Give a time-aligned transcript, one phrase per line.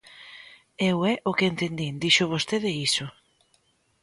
[0.89, 3.05] Eu é o que entendín, dixo vostede iso.